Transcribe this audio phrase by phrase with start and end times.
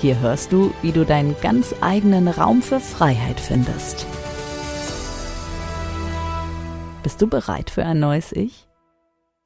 [0.00, 4.06] hier hörst du, wie du deinen ganz eigenen Raum für Freiheit findest.
[7.02, 8.66] Bist du bereit für ein neues Ich?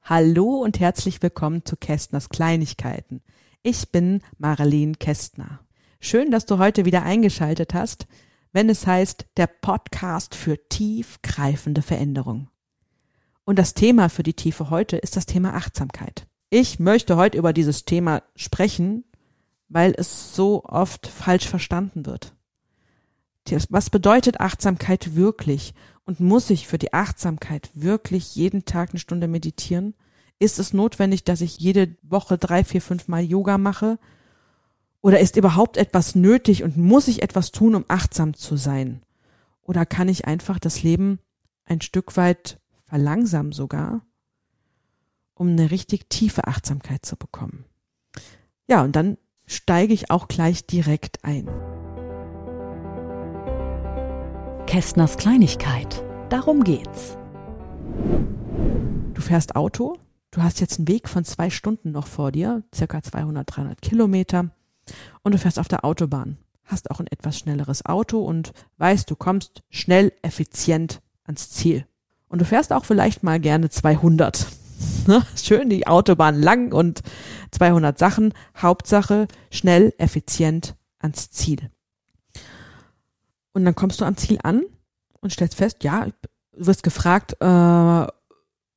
[0.02, 3.22] Hallo und herzlich willkommen zu Kästners Kleinigkeiten.
[3.62, 5.60] Ich bin Marlene Kästner.
[5.98, 8.06] Schön, dass du heute wieder eingeschaltet hast,
[8.52, 12.48] wenn es heißt der Podcast für tiefgreifende Veränderung.
[13.44, 16.28] Und das Thema für die Tiefe heute ist das Thema Achtsamkeit.
[16.50, 19.04] Ich möchte heute über dieses Thema sprechen,
[19.68, 22.34] weil es so oft falsch verstanden wird.
[23.68, 25.74] Was bedeutet Achtsamkeit wirklich?
[26.06, 29.94] Und muss ich für die Achtsamkeit wirklich jeden Tag eine Stunde meditieren?
[30.38, 33.98] Ist es notwendig, dass ich jede Woche drei, vier, fünf Mal Yoga mache?
[35.00, 39.02] Oder ist überhaupt etwas nötig und muss ich etwas tun, um achtsam zu sein?
[39.62, 41.18] Oder kann ich einfach das Leben
[41.64, 44.02] ein Stück weit verlangsamen sogar,
[45.34, 47.64] um eine richtig tiefe Achtsamkeit zu bekommen?
[48.66, 51.48] Ja, und dann steige ich auch gleich direkt ein.
[54.66, 56.04] Kästners Kleinigkeit.
[56.30, 57.16] Darum geht's.
[59.12, 59.98] Du fährst Auto,
[60.30, 64.50] du hast jetzt einen Weg von zwei Stunden noch vor dir, circa 200, 300 Kilometer,
[65.22, 66.38] und du fährst auf der Autobahn.
[66.64, 71.86] Hast auch ein etwas schnelleres Auto und weißt, du kommst schnell, effizient ans Ziel.
[72.28, 74.46] Und du fährst auch vielleicht mal gerne 200.
[75.06, 75.22] Ne?
[75.36, 77.02] Schön die Autobahn lang und
[77.50, 78.32] 200 Sachen.
[78.56, 81.70] Hauptsache schnell, effizient ans Ziel.
[83.52, 84.62] Und dann kommst du am Ziel an
[85.20, 88.06] und stellst fest, ja, du wirst gefragt, äh,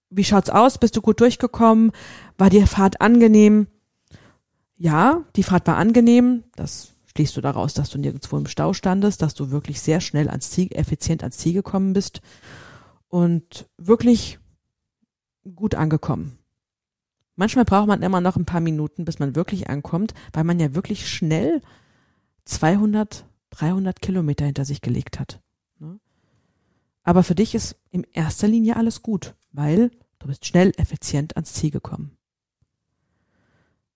[0.09, 0.77] wie schaut's aus?
[0.77, 1.91] Bist du gut durchgekommen?
[2.37, 3.67] War die Fahrt angenehm?
[4.77, 6.43] Ja, die Fahrt war angenehm.
[6.55, 10.29] Das schließt du daraus, dass du nirgendwo im Stau standest, dass du wirklich sehr schnell
[10.29, 12.21] ans Ziel, effizient ans Ziel gekommen bist
[13.09, 14.39] und wirklich
[15.55, 16.37] gut angekommen.
[17.35, 20.73] Manchmal braucht man immer noch ein paar Minuten, bis man wirklich ankommt, weil man ja
[20.73, 21.61] wirklich schnell
[22.45, 25.39] 200, 300 Kilometer hinter sich gelegt hat.
[25.79, 25.99] Ne?
[27.03, 31.53] Aber für dich ist in erster Linie alles gut, weil du bist schnell, effizient ans
[31.53, 32.17] Ziel gekommen.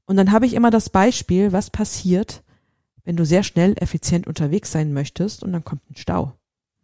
[0.06, 2.44] Und dann habe ich immer das Beispiel, was passiert,
[3.03, 6.33] wenn du sehr schnell, effizient unterwegs sein möchtest und dann kommt ein Stau.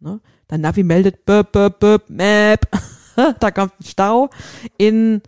[0.00, 0.20] Ne?
[0.48, 2.68] Dein Navi meldet, böp, böp, böp, map.
[3.40, 4.30] da kommt ein Stau.
[4.76, 5.22] In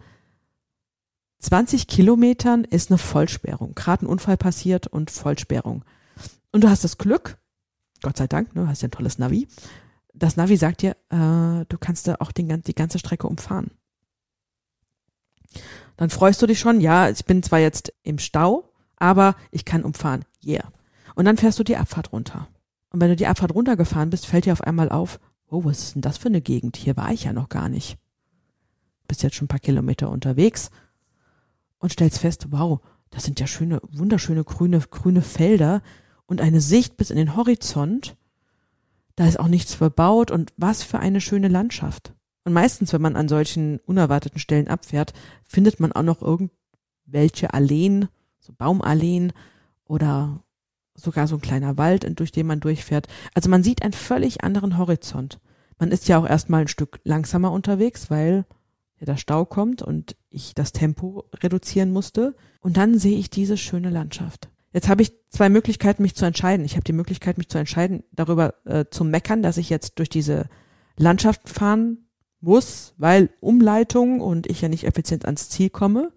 [1.40, 3.74] 20 Kilometern ist eine Vollsperrung.
[3.74, 5.84] Gerade ein Unfall passiert und Vollsperrung.
[6.52, 7.38] Und du hast das Glück,
[8.02, 9.48] Gott sei Dank, ne, hast ja ein tolles Navi.
[10.12, 13.70] Das Navi sagt dir, äh, du kannst da auch den, die ganze Strecke umfahren.
[15.96, 19.84] Dann freust du dich schon, ja, ich bin zwar jetzt im Stau, aber ich kann
[19.84, 20.24] umfahren.
[20.44, 20.64] Yeah.
[21.14, 22.48] Und dann fährst du die Abfahrt runter.
[22.90, 25.94] Und wenn du die Abfahrt runtergefahren bist, fällt dir auf einmal auf, oh, was ist
[25.94, 26.76] denn das für eine Gegend?
[26.76, 27.98] Hier war ich ja noch gar nicht.
[29.08, 30.70] Bist jetzt schon ein paar Kilometer unterwegs
[31.78, 32.80] und stellst fest, wow,
[33.10, 35.82] das sind ja schöne, wunderschöne grüne, grüne Felder
[36.26, 38.16] und eine Sicht bis in den Horizont.
[39.16, 42.14] Da ist auch nichts verbaut und was für eine schöne Landschaft.
[42.44, 45.12] Und meistens, wenn man an solchen unerwarteten Stellen abfährt,
[45.44, 48.08] findet man auch noch irgendwelche Alleen,
[48.38, 49.32] so Baumalleen
[49.84, 50.42] oder
[50.94, 53.06] sogar so ein kleiner Wald, durch den man durchfährt.
[53.34, 55.40] Also man sieht einen völlig anderen Horizont.
[55.78, 58.44] Man ist ja auch erstmal ein Stück langsamer unterwegs, weil
[58.98, 62.36] ja der Stau kommt und ich das Tempo reduzieren musste.
[62.60, 64.50] Und dann sehe ich diese schöne Landschaft.
[64.72, 66.64] Jetzt habe ich zwei Möglichkeiten, mich zu entscheiden.
[66.64, 70.08] Ich habe die Möglichkeit, mich zu entscheiden, darüber äh, zu meckern, dass ich jetzt durch
[70.08, 70.48] diese
[70.96, 72.06] Landschaft fahren
[72.40, 76.12] muss, weil Umleitung und ich ja nicht effizient ans Ziel komme.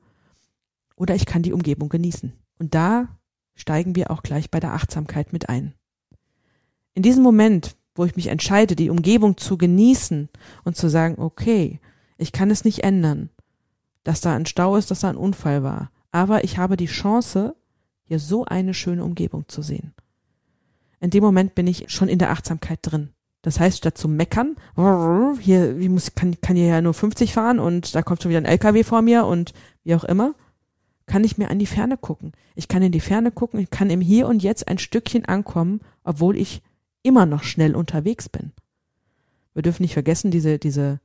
[0.96, 2.34] Oder ich kann die Umgebung genießen.
[2.60, 3.20] Und da
[3.56, 5.74] steigen wir auch gleich bei der Achtsamkeit mit ein.
[6.94, 10.30] In diesem Moment, wo ich mich entscheide, die Umgebung zu genießen
[10.64, 11.80] und zu sagen, okay,
[12.18, 13.30] ich kann es nicht ändern,
[14.04, 17.56] dass da ein Stau ist, dass da ein Unfall war, aber ich habe die Chance,
[18.04, 19.94] hier so eine schöne Umgebung zu sehen.
[21.00, 23.10] In dem Moment bin ich schon in der Achtsamkeit drin.
[23.42, 24.56] Das heißt, statt zu meckern,
[25.42, 28.40] hier, ich muss, kann, kann hier ja nur 50 fahren und da kommt schon wieder
[28.40, 29.54] ein LKW vor mir und
[29.84, 30.34] wie auch immer,
[31.06, 32.32] kann ich mir an die Ferne gucken.
[32.56, 35.82] Ich kann in die Ferne gucken, ich kann im Hier und Jetzt ein Stückchen ankommen,
[36.04, 36.62] obwohl ich
[37.02, 38.52] immer noch schnell unterwegs bin.
[39.54, 41.00] Wir dürfen nicht vergessen, diese, diese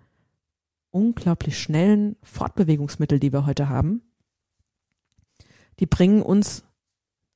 [0.90, 4.02] unglaublich schnellen Fortbewegungsmittel, die wir heute haben,
[5.80, 6.64] die bringen uns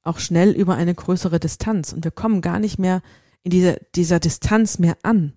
[0.03, 3.03] auch schnell über eine größere Distanz und wir kommen gar nicht mehr
[3.43, 5.35] in diese, dieser Distanz mehr an.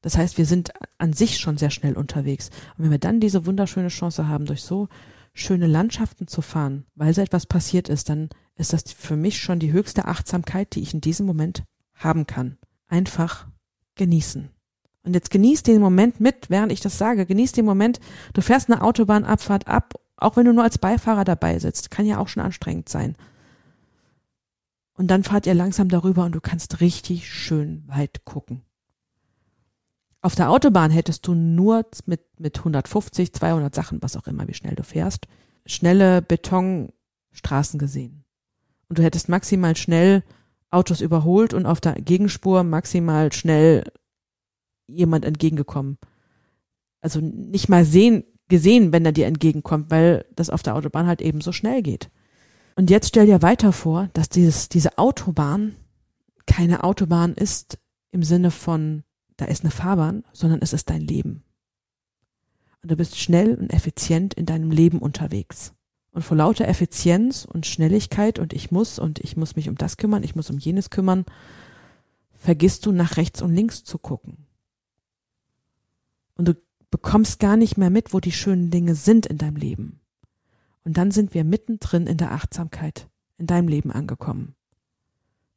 [0.00, 2.50] Das heißt, wir sind an sich schon sehr schnell unterwegs.
[2.76, 4.88] Und wenn wir dann diese wunderschöne Chance haben, durch so
[5.40, 9.58] schöne Landschaften zu fahren, weil so etwas passiert ist, dann ist das für mich schon
[9.58, 11.62] die höchste Achtsamkeit, die ich in diesem Moment
[11.94, 12.58] haben kann.
[12.88, 13.46] Einfach
[13.94, 14.50] genießen.
[15.04, 17.24] Und jetzt genieß den Moment mit, während ich das sage.
[17.24, 18.00] Genieß den Moment.
[18.34, 21.90] Du fährst eine Autobahnabfahrt ab, auch wenn du nur als Beifahrer dabei sitzt.
[21.90, 23.16] Kann ja auch schon anstrengend sein.
[24.94, 28.62] Und dann fahrt ihr langsam darüber und du kannst richtig schön weit gucken.
[30.28, 34.52] Auf der Autobahn hättest du nur mit, mit 150, 200 Sachen, was auch immer, wie
[34.52, 35.26] schnell du fährst,
[35.64, 38.24] schnelle Betonstraßen gesehen.
[38.90, 40.22] Und du hättest maximal schnell
[40.70, 43.84] Autos überholt und auf der Gegenspur maximal schnell
[44.86, 45.96] jemand entgegengekommen.
[47.00, 51.22] Also nicht mal sehen, gesehen, wenn er dir entgegenkommt, weil das auf der Autobahn halt
[51.22, 52.10] eben so schnell geht.
[52.76, 55.74] Und jetzt stell dir weiter vor, dass dieses, diese Autobahn
[56.44, 57.78] keine Autobahn ist
[58.10, 59.04] im Sinne von,
[59.38, 61.44] da ist eine Fahrbahn, sondern es ist dein Leben.
[62.82, 65.72] Und du bist schnell und effizient in deinem Leben unterwegs.
[66.10, 69.96] Und vor lauter Effizienz und Schnelligkeit und ich muss und ich muss mich um das
[69.96, 71.24] kümmern, ich muss um jenes kümmern,
[72.34, 74.46] vergisst du nach rechts und links zu gucken.
[76.34, 76.54] Und du
[76.90, 80.00] bekommst gar nicht mehr mit, wo die schönen Dinge sind in deinem Leben.
[80.84, 84.56] Und dann sind wir mittendrin in der Achtsamkeit in deinem Leben angekommen.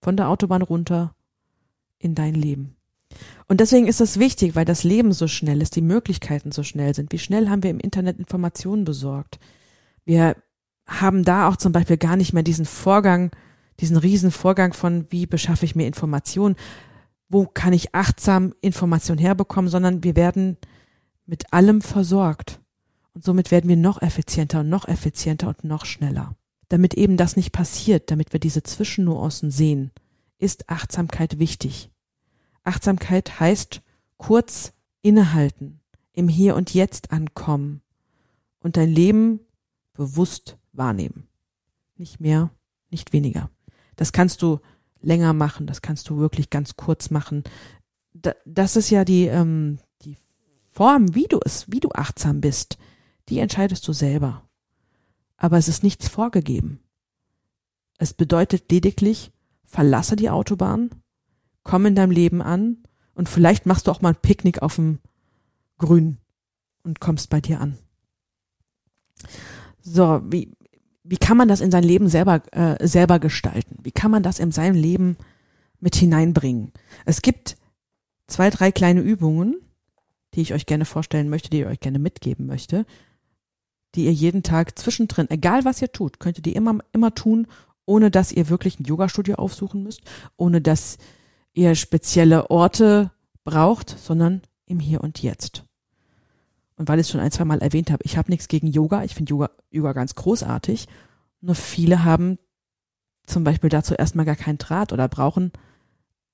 [0.02, 1.16] Von der Autobahn runter
[1.98, 2.76] in dein Leben.
[3.52, 6.96] Und deswegen ist das wichtig, weil das Leben so schnell ist, die Möglichkeiten so schnell
[6.96, 7.12] sind.
[7.12, 9.40] Wie schnell haben wir im Internet Informationen besorgt?
[10.06, 10.38] Wir
[10.88, 13.30] haben da auch zum Beispiel gar nicht mehr diesen Vorgang,
[13.82, 16.56] diesen riesen Vorgang von, wie beschaffe ich mir Informationen,
[17.28, 20.56] wo kann ich achtsam Informationen herbekommen, sondern wir werden
[21.26, 22.62] mit allem versorgt.
[23.12, 26.38] Und somit werden wir noch effizienter und noch effizienter und noch schneller.
[26.70, 29.92] Damit eben das nicht passiert, damit wir diese Zwischennuancen sehen,
[30.38, 31.91] ist Achtsamkeit wichtig.
[32.72, 33.82] Achtsamkeit heißt
[34.16, 34.72] kurz
[35.02, 35.82] innehalten,
[36.14, 37.82] im Hier und Jetzt ankommen
[38.62, 39.42] und dein Leben
[39.92, 41.28] bewusst wahrnehmen.
[41.98, 42.50] Nicht mehr,
[42.90, 43.50] nicht weniger.
[43.98, 44.60] Das kannst du
[45.02, 47.44] länger machen, das kannst du wirklich ganz kurz machen.
[48.46, 50.16] Das ist ja die, ähm, die
[50.70, 52.78] Form, wie du es, wie du achtsam bist,
[53.28, 54.48] die entscheidest du selber.
[55.36, 56.80] Aber es ist nichts vorgegeben.
[57.98, 59.34] Es bedeutet lediglich,
[59.66, 60.90] verlasse die Autobahn,
[61.64, 62.78] komm in deinem Leben an
[63.14, 65.00] und vielleicht machst du auch mal ein Picknick auf dem
[65.78, 66.18] Grün
[66.84, 67.78] und kommst bei dir an.
[69.82, 70.52] So, wie,
[71.04, 73.78] wie kann man das in sein Leben selber, äh, selber gestalten?
[73.84, 75.18] Wie kann man das in sein Leben
[75.80, 76.72] mit hineinbringen?
[77.06, 77.58] Es gibt
[78.28, 79.56] zwei, drei kleine Übungen,
[80.34, 82.86] die ich euch gerne vorstellen möchte, die ich euch gerne mitgeben möchte,
[83.96, 87.48] die ihr jeden Tag zwischendrin, egal was ihr tut, könnt ihr die immer, immer tun,
[87.86, 90.02] ohne dass ihr wirklich ein Yoga-Studio aufsuchen müsst,
[90.38, 90.98] ohne dass
[91.54, 93.12] ihr spezielle Orte
[93.44, 95.64] braucht, sondern im Hier und Jetzt.
[96.76, 99.04] Und weil ich es schon ein, zwei Mal erwähnt habe, ich habe nichts gegen Yoga,
[99.04, 100.88] ich finde Yoga, Yoga ganz großartig,
[101.42, 102.40] nur viele haben
[103.26, 105.52] zum Beispiel dazu erstmal gar keinen Draht oder brauchen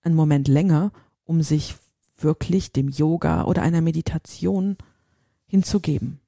[0.02, 0.92] einen Moment länger,
[1.26, 1.76] um sich
[2.18, 4.78] wirklich dem Yoga oder einer Meditation
[5.46, 6.20] hinzugeben.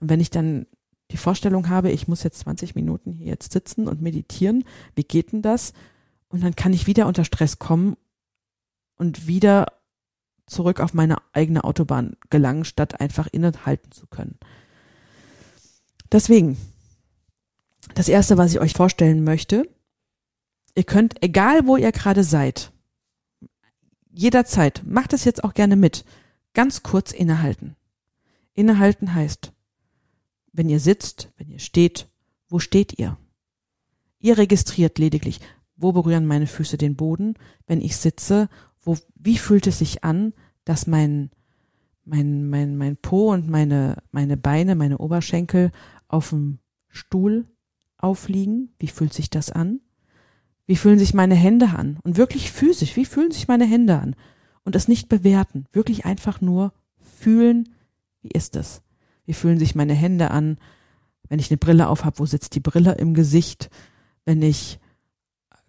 [0.00, 0.66] Und wenn ich dann
[1.10, 4.64] die Vorstellung habe, ich muss jetzt 20 Minuten hier jetzt sitzen und meditieren,
[4.94, 5.72] wie geht denn das?
[6.28, 7.96] Und dann kann ich wieder unter Stress kommen
[8.96, 9.66] und wieder
[10.46, 14.38] zurück auf meine eigene Autobahn gelangen, statt einfach innehalten zu können.
[16.12, 16.56] Deswegen,
[17.94, 19.68] das erste, was ich euch vorstellen möchte,
[20.74, 22.72] ihr könnt, egal wo ihr gerade seid,
[24.12, 26.04] jederzeit, macht es jetzt auch gerne mit,
[26.54, 27.76] ganz kurz innehalten.
[28.54, 29.52] Innehalten heißt,
[30.52, 32.08] wenn ihr sitzt, wenn ihr steht,
[32.48, 33.18] wo steht ihr?
[34.18, 35.40] Ihr registriert lediglich,
[35.76, 37.34] wo berühren meine Füße den Boden,
[37.66, 38.48] wenn ich sitze
[38.86, 40.32] wo, wie fühlt es sich an,
[40.64, 41.30] dass mein,
[42.04, 45.72] mein, mein, mein Po und meine, meine Beine, meine Oberschenkel
[46.08, 47.46] auf dem Stuhl
[47.98, 48.72] aufliegen?
[48.78, 49.80] Wie fühlt sich das an?
[50.66, 51.98] Wie fühlen sich meine Hände an?
[52.02, 54.16] Und wirklich physisch, wie fühlen sich meine Hände an?
[54.64, 57.68] Und das nicht bewerten, wirklich einfach nur fühlen,
[58.22, 58.82] wie ist es?
[59.24, 60.58] Wie fühlen sich meine Hände an,
[61.28, 63.68] wenn ich eine Brille auf habe, wo sitzt die Brille im Gesicht?
[64.24, 64.78] Wenn ich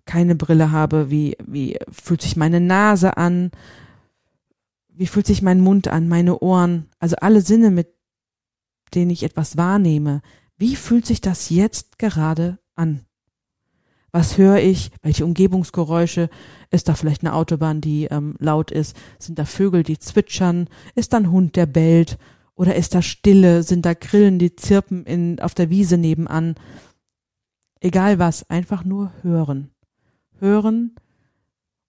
[0.07, 3.51] keine Brille habe, wie, wie fühlt sich meine Nase an,
[4.89, 7.93] wie fühlt sich mein Mund an, meine Ohren, also alle Sinne, mit
[8.95, 10.21] denen ich etwas wahrnehme.
[10.57, 13.01] Wie fühlt sich das jetzt gerade an?
[14.11, 14.89] Was höre ich?
[15.03, 16.29] Welche Umgebungsgeräusche?
[16.71, 18.95] Ist da vielleicht eine Autobahn, die ähm, laut ist?
[19.19, 20.69] Sind da Vögel, die zwitschern?
[20.95, 22.17] Ist da ein Hund, der bellt?
[22.55, 23.61] Oder ist da Stille?
[23.61, 26.55] Sind da Grillen, die zirpen in, auf der Wiese nebenan?
[27.79, 29.69] Egal was, einfach nur hören.
[30.39, 30.95] Hören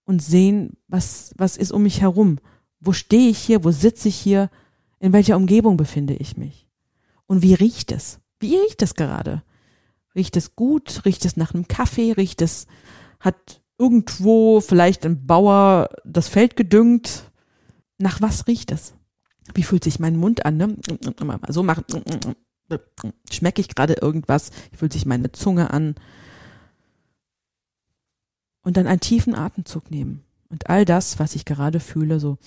[0.05, 2.39] und sehen, was, was ist um mich herum.
[2.79, 3.63] Wo stehe ich hier?
[3.63, 4.49] Wo sitze ich hier?
[4.99, 6.67] In welcher Umgebung befinde ich mich?
[7.25, 8.19] Und wie riecht es?
[8.39, 9.43] Wie riecht es gerade?
[10.15, 11.05] Riecht es gut?
[11.05, 12.13] Riecht es nach einem Kaffee?
[12.13, 12.67] Riecht es,
[13.19, 17.31] hat irgendwo vielleicht ein Bauer das Feld gedüngt?
[17.97, 18.93] Nach was riecht es?
[19.53, 20.57] Wie fühlt sich mein Mund an?
[20.57, 20.75] Ne?
[21.47, 21.85] So machen.
[23.31, 24.51] Schmecke ich gerade irgendwas?
[24.71, 25.95] Wie fühlt sich meine Zunge an?
[28.63, 30.23] Und dann einen tiefen Atemzug nehmen.
[30.49, 32.37] Und all das, was ich gerade fühle, so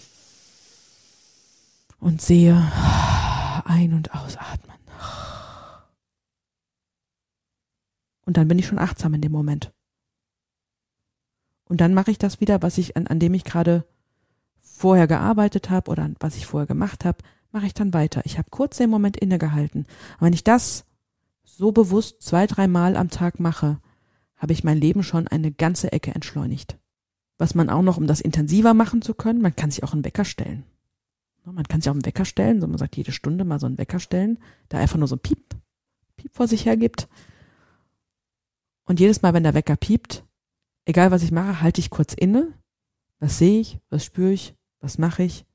[2.03, 2.57] und sehe,
[3.65, 4.77] ein- und ausatmen.
[8.25, 9.73] Und dann bin ich schon achtsam in dem Moment.
[11.65, 13.87] Und dann mache ich das wieder, was ich an, an dem ich gerade
[14.61, 17.19] vorher gearbeitet habe oder was ich vorher gemacht habe,
[17.53, 18.23] mache ich dann weiter.
[18.25, 19.83] Ich habe kurz den Moment innegehalten.
[19.83, 20.85] Und wenn ich das
[21.45, 23.81] so bewusst zwei, dreimal am Tag mache,
[24.43, 26.77] habe ich mein Leben schon eine ganze Ecke entschleunigt.
[27.39, 30.05] Was man auch noch, um das intensiver machen zu können, man kann sich auch einen
[30.05, 30.65] Wecker stellen.
[31.45, 33.79] Man kann sich auch einen Wecker stellen, so man sagt jede Stunde mal so einen
[33.79, 34.39] Wecker stellen,
[34.71, 35.55] der einfach nur so ein Piep,
[36.17, 37.09] Piep vor sich hergibt.
[38.85, 40.25] Und jedes Mal, wenn der Wecker piept,
[40.87, 42.53] egal was ich mache, halte ich kurz inne.
[43.21, 43.79] Was sehe ich?
[43.91, 44.57] Was spüre ich?
[44.81, 45.47] Was mache ich?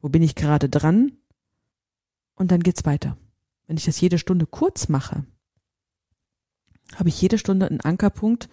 [0.00, 1.12] Wo bin ich gerade dran?
[2.36, 3.16] Und dann geht's weiter.
[3.66, 5.24] Wenn ich das jede Stunde kurz mache,
[6.94, 8.48] habe ich jede Stunde einen Ankerpunkt,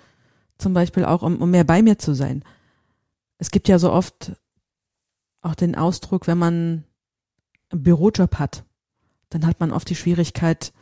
[0.58, 2.44] zum Beispiel auch, um, um mehr bei mir zu sein.
[3.38, 4.34] Es gibt ja so oft
[5.42, 6.84] auch den Ausdruck, wenn man
[7.70, 8.64] einen Bürojob hat,
[9.30, 10.74] dann hat man oft die Schwierigkeit,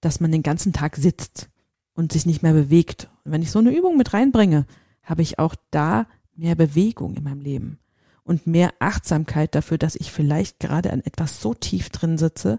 [0.00, 1.50] dass man den ganzen Tag sitzt
[1.94, 3.08] und sich nicht mehr bewegt.
[3.24, 4.66] Und wenn ich so eine Übung mit reinbringe,
[5.02, 7.78] habe ich auch da mehr Bewegung in meinem Leben
[8.24, 12.58] und mehr Achtsamkeit dafür, dass ich vielleicht gerade an etwas so tief drin sitze,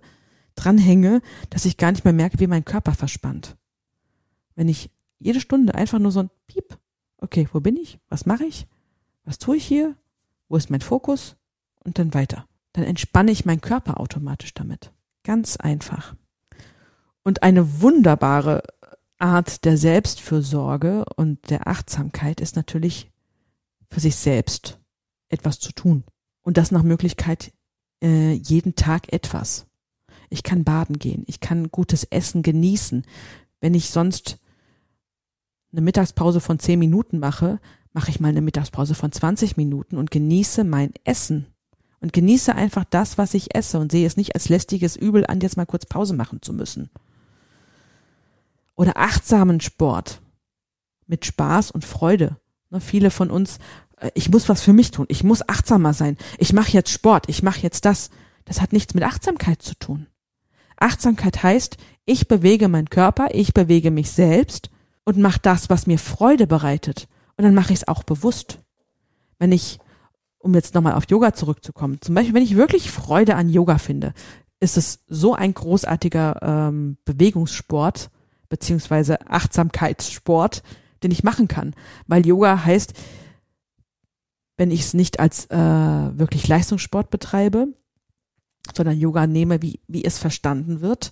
[0.55, 3.57] dranhänge, dass ich gar nicht mehr merke, wie mein Körper verspannt.
[4.62, 6.77] Wenn ich jede Stunde einfach nur so ein Piep,
[7.18, 7.98] okay, wo bin ich?
[8.10, 8.68] Was mache ich?
[9.25, 9.96] Was tue ich hier?
[10.50, 11.36] Wo ist mein Fokus?
[11.84, 12.46] und dann weiter.
[12.74, 14.91] Dann entspanne ich meinen Körper automatisch damit.
[15.24, 16.15] Ganz einfach.
[17.24, 18.63] Und eine wunderbare
[19.18, 23.12] Art der Selbstfürsorge und der Achtsamkeit ist natürlich
[23.89, 24.80] für sich selbst
[25.30, 26.03] etwas zu tun.
[26.41, 27.53] Und das nach Möglichkeit
[28.01, 29.68] äh, jeden Tag etwas.
[30.30, 33.06] Ich kann baden gehen, ich kann gutes Essen genießen.
[33.60, 34.39] Wenn ich sonst
[35.72, 37.60] eine Mittagspause von zehn Minuten mache,
[37.94, 41.48] mache ich mal eine Mittagspause von 20 Minuten und genieße mein Essen
[42.00, 45.40] und genieße einfach das, was ich esse und sehe es nicht als lästiges Übel an,
[45.40, 46.90] jetzt mal kurz Pause machen zu müssen.
[48.75, 50.22] Oder achtsamen Sport
[51.06, 52.38] mit Spaß und Freude.
[52.70, 53.60] Ne, viele von uns,
[53.98, 57.30] äh, ich muss was für mich tun, ich muss achtsamer sein, ich mache jetzt Sport,
[57.30, 58.10] ich mache jetzt das.
[58.46, 60.08] Das hat nichts mit Achtsamkeit zu tun.
[60.78, 64.72] Achtsamkeit heißt, ich bewege meinen Körper, ich bewege mich selbst
[65.05, 67.08] und mache das, was mir Freude bereitet.
[67.38, 68.60] Und dann mache ich es auch bewusst.
[69.39, 69.79] Wenn ich
[70.38, 74.13] um jetzt nochmal auf Yoga zurückzukommen, zum Beispiel, wenn ich wirklich Freude an Yoga finde,
[74.60, 78.10] ist es so ein großartiger ähm, Bewegungssport
[78.50, 80.62] beziehungsweise Achtsamkeitssport,
[81.03, 81.74] den ich machen kann.
[82.05, 82.93] Weil Yoga heißt,
[84.58, 87.67] wenn ich es nicht als äh, wirklich Leistungssport betreibe,
[88.75, 91.12] sondern Yoga nehme, wie, wie es verstanden wird,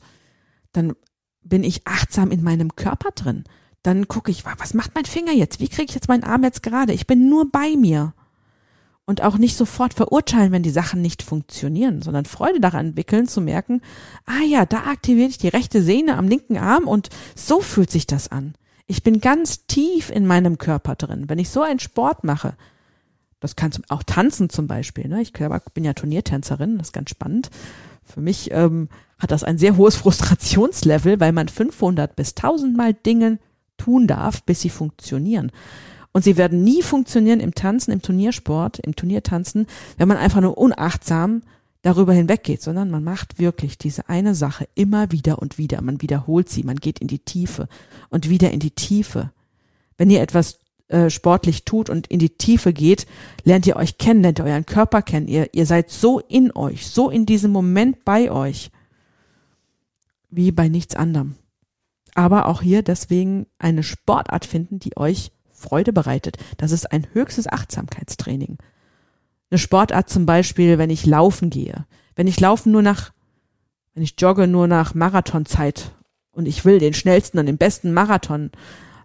[0.71, 0.93] dann
[1.41, 3.45] bin ich achtsam in meinem Körper drin.
[3.89, 5.59] Dann gucke ich, was macht mein Finger jetzt?
[5.59, 6.93] Wie kriege ich jetzt meinen Arm jetzt gerade?
[6.93, 8.13] Ich bin nur bei mir
[9.05, 13.41] und auch nicht sofort verurteilen, wenn die Sachen nicht funktionieren, sondern Freude daran entwickeln, zu
[13.41, 13.81] merken,
[14.27, 18.05] ah ja, da aktiviere ich die rechte Sehne am linken Arm und so fühlt sich
[18.05, 18.53] das an.
[18.85, 21.27] Ich bin ganz tief in meinem Körper drin.
[21.27, 22.53] Wenn ich so einen Sport mache,
[23.39, 25.07] das kann auch tanzen zum Beispiel.
[25.07, 25.23] Ne?
[25.23, 27.49] Ich bin ja Turniertänzerin, das ist ganz spannend.
[28.03, 32.93] Für mich ähm, hat das ein sehr hohes Frustrationslevel, weil man 500 bis 1000 Mal
[32.93, 33.39] Dinge
[33.79, 35.51] tun darf, bis sie funktionieren.
[36.11, 39.65] Und sie werden nie funktionieren im Tanzen, im Turniersport, im Turniertanzen,
[39.97, 41.41] wenn man einfach nur unachtsam
[41.81, 45.81] darüber hinweggeht, sondern man macht wirklich diese eine Sache immer wieder und wieder.
[45.81, 47.67] Man wiederholt sie, man geht in die Tiefe
[48.09, 49.31] und wieder in die Tiefe.
[49.97, 50.59] Wenn ihr etwas
[50.89, 53.05] äh, sportlich tut und in die Tiefe geht,
[53.43, 55.27] lernt ihr euch kennen, lernt ihr euren Körper kennen.
[55.27, 58.71] Ihr, ihr seid so in euch, so in diesem Moment bei euch,
[60.31, 61.35] wie bei nichts anderem.
[62.19, 66.35] Aber auch hier deswegen eine Sportart finden, die euch Freude bereitet.
[66.57, 68.57] Das ist ein höchstes Achtsamkeitstraining.
[69.49, 71.85] Eine Sportart zum Beispiel, wenn ich laufen gehe.
[72.17, 73.13] Wenn ich laufen nur nach,
[73.93, 75.93] wenn ich jogge nur nach Marathonzeit
[76.33, 78.51] und ich will den schnellsten und den besten Marathon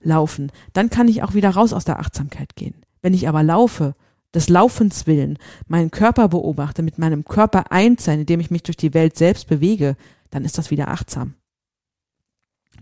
[0.03, 2.83] laufen, dann kann ich auch wieder raus aus der Achtsamkeit gehen.
[3.01, 3.95] Wenn ich aber laufe,
[4.35, 8.77] des Laufens willen, meinen Körper beobachte, mit meinem Körper eins sein, indem ich mich durch
[8.77, 9.95] die Welt selbst bewege,
[10.31, 11.35] dann ist das wieder achtsam.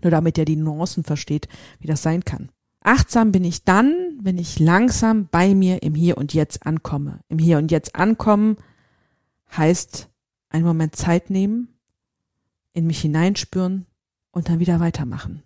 [0.03, 1.47] Nur damit ihr die Nuancen versteht,
[1.79, 2.49] wie das sein kann.
[2.81, 7.21] Achtsam bin ich dann, wenn ich langsam bei mir im Hier und Jetzt ankomme.
[7.29, 8.57] Im Hier und Jetzt ankommen
[9.55, 10.09] heißt
[10.49, 11.69] einen Moment Zeit nehmen,
[12.73, 13.85] in mich hineinspüren
[14.31, 15.43] und dann wieder weitermachen.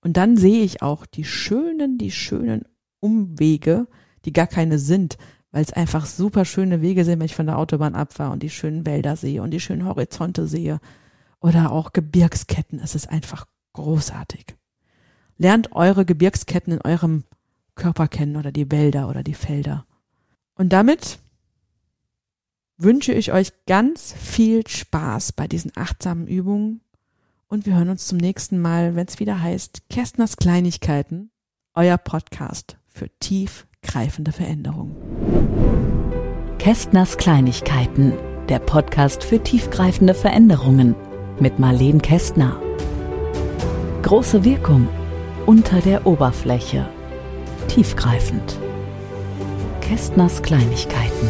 [0.00, 2.64] Und dann sehe ich auch die schönen, die schönen
[2.98, 3.86] Umwege,
[4.24, 5.16] die gar keine sind,
[5.52, 8.50] weil es einfach super schöne Wege sind, wenn ich von der Autobahn abfahre und die
[8.50, 10.80] schönen Wälder sehe und die schönen Horizonte sehe
[11.42, 12.80] oder auch Gebirgsketten.
[12.82, 14.56] Es ist einfach großartig.
[15.36, 17.24] Lernt eure Gebirgsketten in eurem
[17.74, 19.84] Körper kennen oder die Wälder oder die Felder.
[20.54, 21.18] Und damit
[22.76, 26.80] wünsche ich euch ganz viel Spaß bei diesen achtsamen Übungen
[27.48, 31.30] und wir hören uns zum nächsten Mal, wenn es wieder heißt Kästners Kleinigkeiten,
[31.74, 34.96] euer Podcast für tiefgreifende Veränderungen.
[36.58, 38.12] Kästners Kleinigkeiten,
[38.48, 40.94] der Podcast für tiefgreifende Veränderungen
[41.42, 42.56] mit Marleen Kästner.
[44.02, 44.88] Große Wirkung
[45.44, 46.88] unter der Oberfläche.
[47.66, 48.58] Tiefgreifend.
[49.80, 51.28] Kästners Kleinigkeiten.